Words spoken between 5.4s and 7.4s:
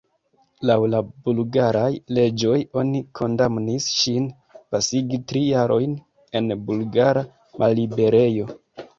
jarojn en bulgara